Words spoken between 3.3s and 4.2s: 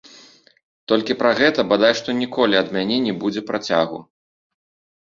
працягу.